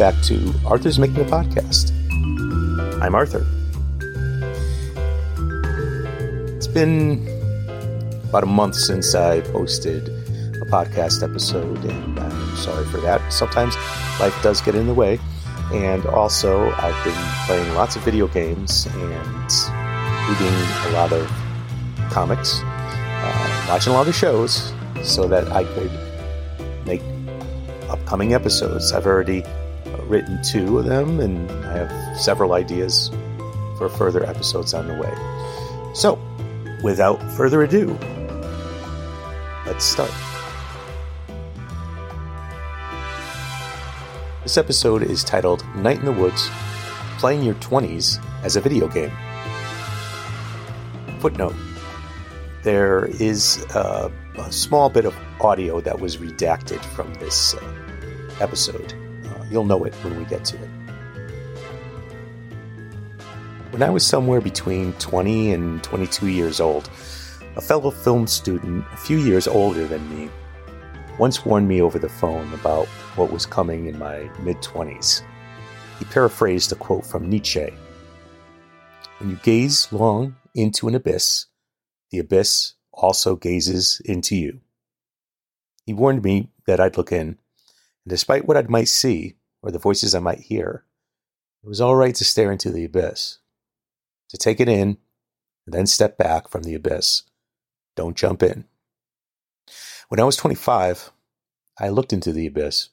[0.00, 1.92] Back to Arthur's Making a Podcast.
[3.02, 3.44] I'm Arthur.
[6.56, 7.28] It's been
[8.26, 13.30] about a month since I posted a podcast episode, and I'm sorry for that.
[13.30, 13.76] Sometimes
[14.18, 15.20] life does get in the way.
[15.70, 17.12] And also, I've been
[17.44, 19.52] playing lots of video games and
[20.30, 21.30] reading a lot of
[22.10, 24.72] comics, uh, watching a lot of shows
[25.02, 25.92] so that I could
[26.86, 27.02] make
[27.90, 28.92] upcoming episodes.
[28.92, 29.44] I've already
[30.10, 33.10] written two of them, and I have several ideas
[33.78, 35.94] for further episodes on the way.
[35.94, 36.18] So,
[36.82, 37.96] without further ado,
[39.64, 40.12] let's start.
[44.42, 46.50] This episode is titled Night in the Woods
[47.18, 49.12] Playing Your 20s as a Video Game.
[51.20, 51.54] Footnote
[52.64, 58.94] There is a, a small bit of audio that was redacted from this uh, episode.
[59.50, 60.70] You'll know it when we get to it.
[63.72, 66.90] When I was somewhere between 20 and 22 years old,
[67.56, 70.30] a fellow film student, a few years older than me,
[71.18, 75.22] once warned me over the phone about what was coming in my mid 20s.
[75.98, 77.68] He paraphrased a quote from Nietzsche
[79.18, 81.46] When you gaze long into an abyss,
[82.10, 84.60] the abyss also gazes into you.
[85.84, 87.38] He warned me that I'd look in, and
[88.08, 90.84] despite what I might see or the voices I might hear,
[91.62, 93.38] it was all right to stare into the abyss
[94.30, 94.96] to take it in
[95.66, 97.24] and then step back from the abyss.
[97.96, 98.64] Don't jump in.
[100.08, 101.12] When I was 25,
[101.78, 102.88] I looked into the abyss.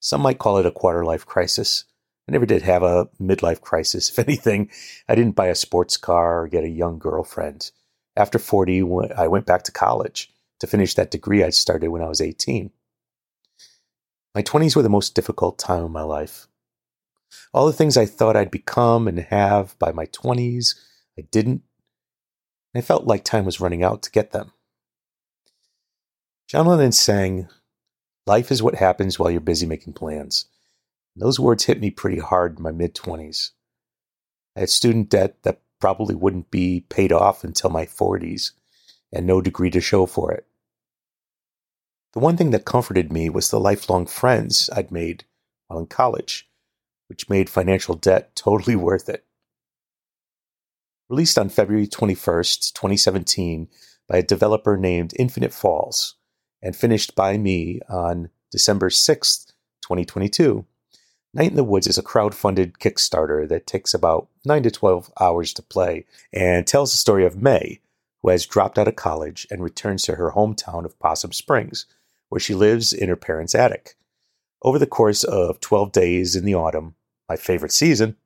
[0.00, 1.84] Some might call it a quarter life crisis.
[2.28, 4.10] I never did have a midlife crisis.
[4.16, 4.70] If anything,
[5.08, 7.70] I didn't buy a sports car or get a young girlfriend.
[8.14, 8.82] After 40,
[9.16, 12.70] I went back to college to finish that degree I started when I was 18.
[14.36, 16.46] My 20s were the most difficult time of my life.
[17.54, 20.74] All the things I thought I'd become and have by my 20s,
[21.18, 21.62] I didn't.
[22.74, 24.52] I felt like time was running out to get them.
[26.48, 27.48] John Lennon sang,
[28.26, 30.44] Life is what happens while you're busy making plans.
[31.14, 33.52] And those words hit me pretty hard in my mid 20s.
[34.54, 38.50] I had student debt that probably wouldn't be paid off until my 40s,
[39.10, 40.46] and no degree to show for it.
[42.16, 45.26] The one thing that comforted me was the lifelong friends I'd made
[45.66, 46.48] while in college
[47.08, 49.26] which made financial debt totally worth it.
[51.10, 53.68] Released on February 21st, 2017,
[54.08, 56.14] by a developer named Infinite Falls,
[56.62, 59.52] and finished by me on December 6th,
[59.82, 60.64] 2022.
[61.34, 65.52] Night in the Woods is a crowd-funded Kickstarter that takes about 9 to 12 hours
[65.52, 67.82] to play and tells the story of Mae,
[68.22, 71.84] who has dropped out of college and returns to her hometown of Possum Springs,
[72.28, 73.96] where she lives in her parents' attic.
[74.62, 76.94] Over the course of 12 days in the autumn,
[77.28, 78.16] my favorite season,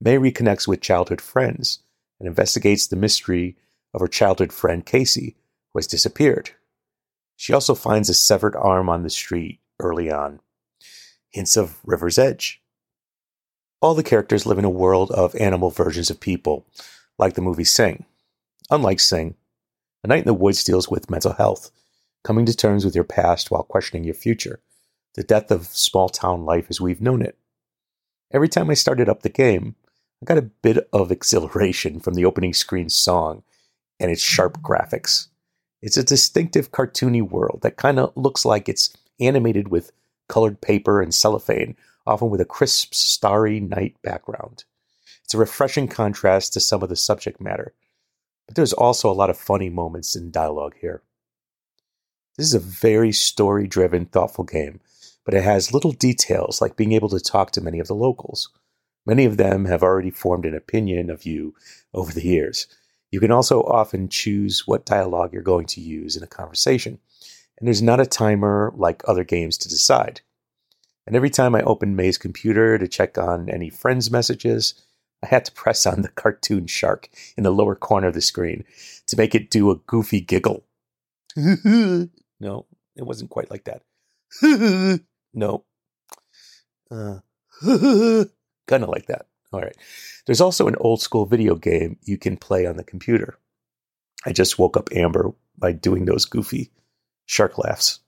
[0.00, 1.80] Mae reconnects with childhood friends
[2.20, 3.56] and investigates the mystery
[3.94, 5.36] of her childhood friend Casey,
[5.72, 6.50] who has disappeared.
[7.36, 10.40] She also finds a severed arm on the street early on.
[11.30, 12.62] Hints of River's Edge.
[13.80, 16.66] All the characters live in a world of animal versions of people,
[17.18, 18.04] like the movie Sing.
[18.70, 19.34] Unlike Sing,
[20.02, 21.70] A Night in the Woods deals with mental health,
[22.26, 24.58] coming to terms with your past while questioning your future,
[25.14, 27.38] the death of small town life as we've known it.
[28.32, 29.76] Every time I started up the game,
[30.20, 33.44] I got a bit of exhilaration from the opening screen song
[34.00, 34.66] and its sharp mm-hmm.
[34.66, 35.28] graphics.
[35.80, 39.92] It's a distinctive cartoony world that kind of looks like it's animated with
[40.28, 41.76] colored paper and cellophane,
[42.08, 44.64] often with a crisp, starry night background.
[45.22, 47.72] It's a refreshing contrast to some of the subject matter,
[48.48, 51.02] but there's also a lot of funny moments in dialogue here.
[52.36, 54.80] This is a very story driven, thoughtful game
[55.26, 58.48] but it has little details like being able to talk to many of the locals.
[59.04, 61.54] Many of them have already formed an opinion of you
[61.92, 62.68] over the years.
[63.10, 66.98] You can also often choose what dialogue you're going to use in a conversation,
[67.58, 70.20] and there's not a timer like other games to decide.
[71.06, 74.74] And every time I opened Mae's computer to check on any friends' messages,
[75.22, 78.64] I had to press on the cartoon shark in the lower corner of the screen
[79.06, 80.64] to make it do a goofy giggle.
[82.40, 82.66] no,
[82.96, 83.82] it wasn't quite like that.
[85.36, 85.64] No.
[86.90, 87.18] Uh,
[87.62, 89.26] kind of like that.
[89.52, 89.76] All right.
[90.24, 93.38] There's also an old school video game you can play on the computer.
[94.24, 96.72] I just woke up Amber by doing those goofy
[97.26, 98.00] shark laughs.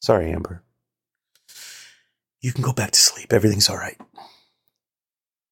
[0.00, 0.62] Sorry, Amber.
[2.40, 3.32] You can go back to sleep.
[3.32, 4.00] Everything's all right.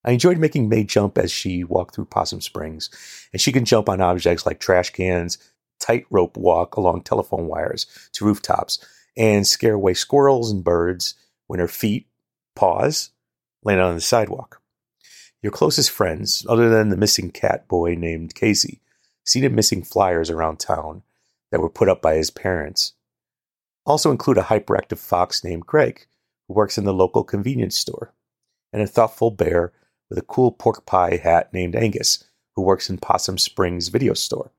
[0.05, 2.91] I enjoyed making Mae jump as she walked through Possum Springs,
[3.33, 5.37] and she can jump on objects like trash cans,
[5.79, 8.85] tightrope walk along telephone wires to rooftops,
[9.17, 11.15] and scare away squirrels and birds
[11.47, 12.07] when her feet
[12.57, 13.11] Pause,
[13.63, 14.63] land on the sidewalk.
[15.43, 18.81] Your closest friends, other than the missing cat boy named Casey,
[19.27, 21.03] see the missing flyers around town
[21.53, 22.95] that were put up by his parents.
[23.85, 26.07] Also include a hyperactive fox named Greg,
[26.49, 28.15] who works in the local convenience store,
[28.73, 29.73] and a thoughtful bear
[30.09, 32.25] with a cool pork pie hat named Angus,
[32.55, 34.51] who works in Possum Springs video store.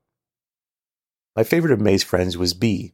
[1.37, 2.93] My favorite of Mae's friends was Bea,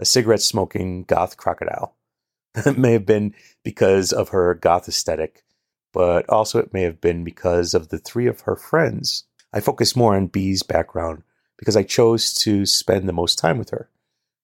[0.00, 1.94] a cigarette smoking goth crocodile.
[2.56, 5.44] it may have been because of her goth aesthetic,
[5.92, 9.24] but also it may have been because of the three of her friends.
[9.52, 11.22] I focus more on Bea's background
[11.58, 13.90] because I chose to spend the most time with her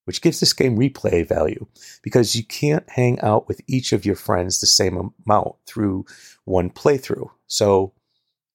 [0.04, 1.66] which gives this game replay value
[2.02, 6.04] because you can't hang out with each of your friends the same amount through
[6.44, 7.30] one playthrough.
[7.46, 7.92] So,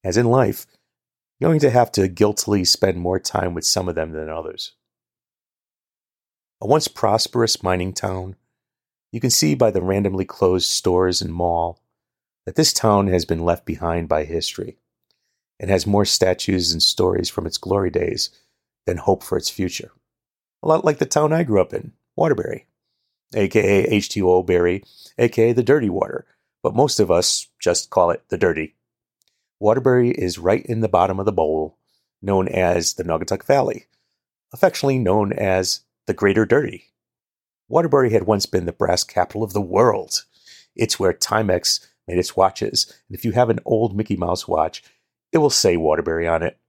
[0.03, 0.65] as in life,
[1.41, 4.73] going to have to guiltily spend more time with some of them than others.
[6.61, 8.35] A once prosperous mining town,
[9.11, 11.81] you can see by the randomly closed stores and mall
[12.45, 14.77] that this town has been left behind by history
[15.59, 18.29] and has more statues and stories from its glory days
[18.85, 19.91] than hope for its future
[20.63, 22.67] a lot like the town I grew up in, Waterbury,
[23.33, 24.83] aka H2O Berry,
[25.17, 26.25] aka the Dirty Water,
[26.63, 28.75] but most of us just call it the Dirty.
[29.59, 31.77] Waterbury is right in the bottom of the bowl,
[32.21, 33.87] known as the Naugatuck Valley,
[34.53, 36.85] affectionately known as the Greater Dirty.
[37.67, 40.25] Waterbury had once been the brass capital of the world.
[40.75, 44.83] It's where Timex made its watches, and if you have an old Mickey Mouse watch,
[45.31, 46.59] it will say Waterbury on it.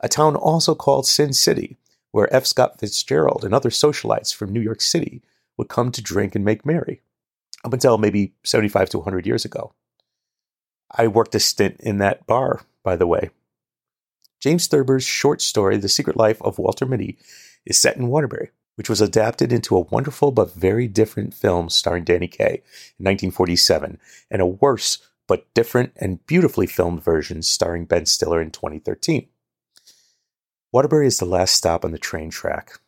[0.00, 1.76] A town also called Sin City,
[2.12, 2.46] where F.
[2.46, 5.20] Scott Fitzgerald and other socialites from New York City
[5.56, 7.02] would come to drink and make merry,
[7.64, 9.74] up until maybe 75 to 100 years ago.
[10.90, 13.30] I worked a stint in that bar, by the way.
[14.40, 17.18] James Thurber's short story, The Secret Life of Walter Mitty,
[17.64, 22.04] is set in Waterbury, which was adapted into a wonderful but very different film starring
[22.04, 22.62] Danny Kaye
[22.98, 23.98] in 1947,
[24.30, 29.28] and a worse but different and beautifully filmed version starring Ben Stiller in 2013.
[30.72, 32.80] Waterbury is the last stop on the train track.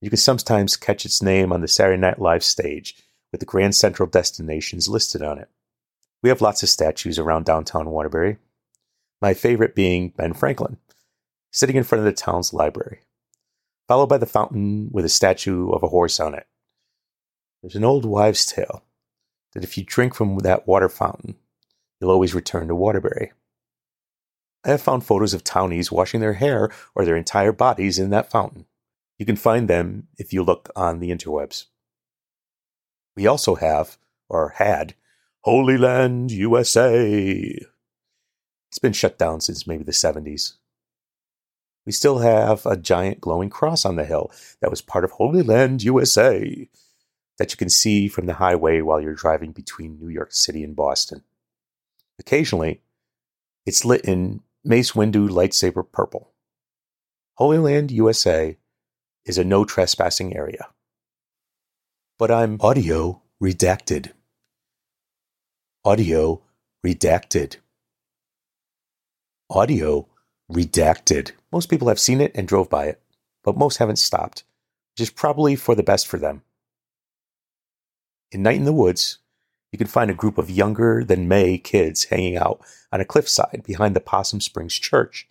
[0.00, 2.96] You can sometimes catch its name on the Saturday Night Live stage
[3.32, 5.48] with the Grand Central destinations listed on it.
[6.22, 8.38] We have lots of statues around downtown Waterbury,
[9.20, 10.78] my favorite being Ben Franklin,
[11.52, 13.00] sitting in front of the town's library,
[13.86, 16.46] followed by the fountain with a statue of a horse on it.
[17.62, 18.84] There's an old wives' tale
[19.54, 21.36] that if you drink from that water fountain,
[22.00, 23.32] you'll always return to Waterbury.
[24.64, 28.30] I have found photos of townies washing their hair or their entire bodies in that
[28.30, 28.66] fountain.
[29.18, 31.66] You can find them if you look on the interwebs.
[33.16, 33.98] We also have,
[34.28, 34.94] or had,
[35.50, 37.58] Holy Land, USA.
[38.68, 40.56] It's been shut down since maybe the 70s.
[41.86, 44.30] We still have a giant glowing cross on the hill
[44.60, 46.68] that was part of Holy Land, USA,
[47.38, 50.76] that you can see from the highway while you're driving between New York City and
[50.76, 51.24] Boston.
[52.18, 52.82] Occasionally,
[53.64, 56.30] it's lit in Mace Windu lightsaber purple.
[57.36, 58.58] Holy Land, USA
[59.24, 60.68] is a no trespassing area.
[62.18, 64.12] But I'm audio redacted.
[65.88, 66.42] Audio
[66.84, 67.56] redacted.
[69.48, 70.06] Audio
[70.52, 71.32] redacted.
[71.50, 73.00] Most people have seen it and drove by it,
[73.42, 74.44] but most haven't stopped,
[74.92, 76.42] which is probably for the best for them.
[78.30, 79.20] In Night in the Woods,
[79.72, 82.60] you can find a group of younger than Mae kids hanging out
[82.92, 85.26] on a cliffside behind the Possum Springs Church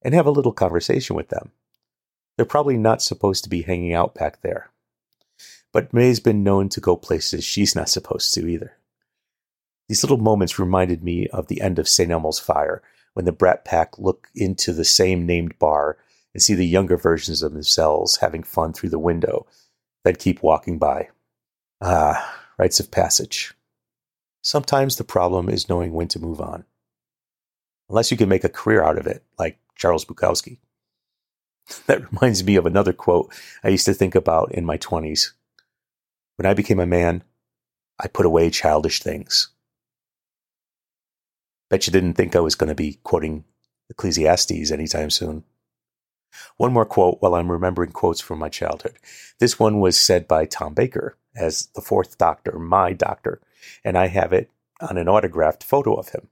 [0.00, 1.52] and have a little conversation with them.
[2.38, 4.70] They're probably not supposed to be hanging out back there.
[5.70, 8.78] But Mae's been known to go places she's not supposed to either.
[9.88, 12.10] These little moments reminded me of the end of St.
[12.10, 12.82] Elmo's Fire,
[13.14, 15.98] when the Brat Pack look into the same named bar
[16.32, 19.46] and see the younger versions of themselves having fun through the window,
[20.04, 21.08] then keep walking by.
[21.80, 23.54] Ah, rites of passage.
[24.42, 26.64] Sometimes the problem is knowing when to move on.
[27.88, 30.58] Unless you can make a career out of it, like Charles Bukowski.
[31.86, 35.32] That reminds me of another quote I used to think about in my 20s.
[36.36, 37.22] When I became a man,
[38.00, 39.50] I put away childish things.
[41.72, 43.44] Bet you didn't think I was going to be quoting
[43.88, 45.42] Ecclesiastes anytime soon.
[46.58, 48.98] One more quote while I'm remembering quotes from my childhood.
[49.38, 53.40] This one was said by Tom Baker as the fourth doctor, my doctor,
[53.82, 54.50] and I have it
[54.82, 56.28] on an autographed photo of him.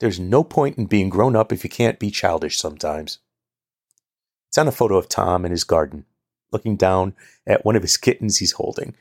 [0.00, 3.20] There's no point in being grown up if you can't be childish sometimes.
[4.48, 6.04] It's on a photo of Tom in his garden,
[6.50, 7.14] looking down
[7.46, 8.96] at one of his kittens he's holding,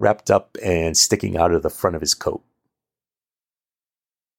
[0.00, 2.42] wrapped up and sticking out of the front of his coat.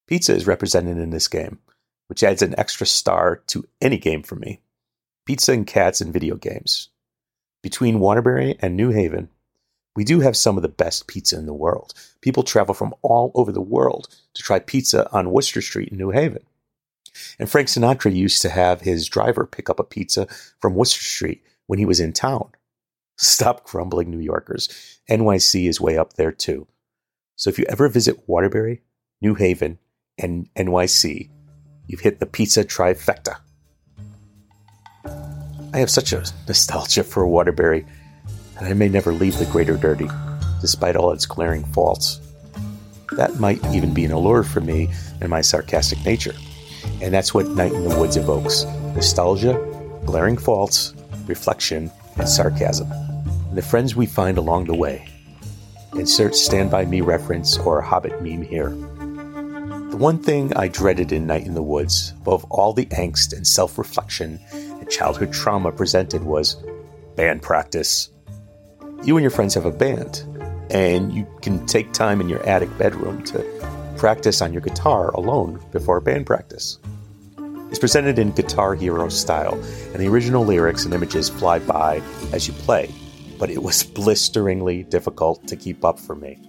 [0.08, 1.60] Pizza is represented in this game,
[2.08, 4.60] which adds an extra star to any game for me.
[5.26, 6.90] Pizza and cats in video games.
[7.64, 9.30] Between Waterbury and New Haven,
[9.96, 11.94] We do have some of the best pizza in the world.
[12.22, 16.12] People travel from all over the world to try pizza on Wooster Street in New
[16.12, 16.44] Haven.
[17.38, 20.28] And Frank Sinatra used to have his driver pick up a pizza
[20.60, 22.52] from Wooster Street when he was in town.
[23.18, 25.00] Stop grumbling, New Yorkers.
[25.10, 26.68] NYC is way up there too.
[27.36, 28.82] So if you ever visit Waterbury,
[29.22, 29.78] New Haven,
[30.22, 31.30] and NYC,
[31.88, 33.38] you've hit the pizza trifecta.
[35.74, 37.86] I have such a nostalgia for Waterbury
[38.56, 40.08] that I may never leave the Greater Dirty,
[40.60, 42.20] despite all its glaring faults.
[43.14, 46.36] That might even be an allure for me and my sarcastic nature.
[47.02, 49.54] And that's what Night in the Woods evokes nostalgia,
[50.06, 50.94] glaring faults,
[51.26, 52.92] reflection, and sarcasm.
[52.92, 55.08] And the friends we find along the way.
[55.94, 58.70] Insert Stand By Me reference or Hobbit meme here.
[59.92, 63.46] The one thing I dreaded in Night in the Woods, above all the angst and
[63.46, 66.56] self reflection and childhood trauma presented, was
[67.18, 68.10] band practice.
[69.04, 70.24] You and your friends have a band,
[70.70, 73.44] and you can take time in your attic bedroom to
[73.98, 76.80] practice on your guitar alone before band practice.
[77.70, 79.56] It's presented in Guitar Hero style,
[79.92, 82.90] and the original lyrics and images fly by as you play,
[83.38, 86.40] but it was blisteringly difficult to keep up for me.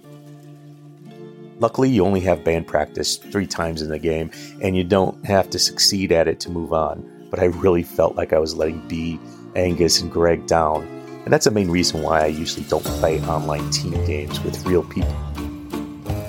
[1.59, 4.31] Luckily, you only have band practice three times in the game,
[4.61, 7.09] and you don't have to succeed at it to move on.
[7.29, 9.19] But I really felt like I was letting Bea,
[9.55, 10.83] Angus, and Greg down,
[11.23, 14.83] and that's the main reason why I usually don't play online team games with real
[14.83, 15.15] people.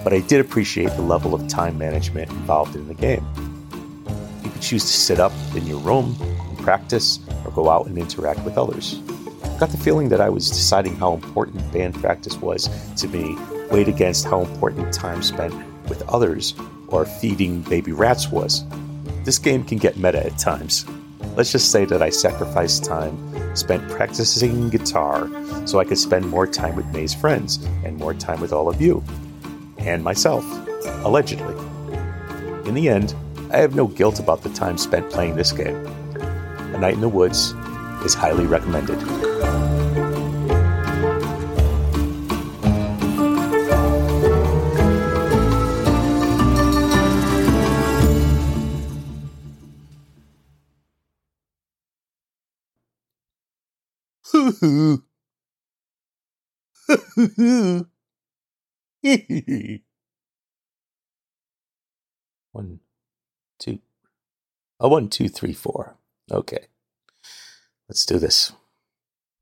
[0.04, 3.26] But I did appreciate the level of time management involved in the game.
[4.44, 7.96] You could choose to sit up in your room and practice, or go out and
[7.96, 9.00] interact with others.
[9.42, 13.36] I got the feeling that I was deciding how important band practice was to me
[13.74, 15.52] weighed against how important time spent
[15.88, 16.54] with others
[16.86, 18.64] or feeding baby rats was.
[19.24, 20.86] This game can get meta at times.
[21.34, 23.16] Let's just say that I sacrificed time
[23.56, 25.28] spent practicing guitar
[25.66, 28.80] so I could spend more time with Mae's friends and more time with all of
[28.80, 29.02] you.
[29.78, 30.44] And myself,
[31.04, 31.56] allegedly.
[32.68, 33.12] In the end,
[33.50, 35.84] I have no guilt about the time spent playing this game.
[36.74, 37.50] A Night in the Woods
[38.04, 39.33] is highly recommended.
[62.52, 62.80] one,
[63.58, 63.78] two,
[64.78, 65.96] a one, two, three, four.
[66.30, 66.66] Okay,
[67.88, 68.52] let's do this.